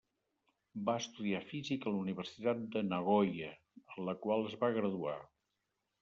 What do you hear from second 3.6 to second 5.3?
en la qual es va graduar.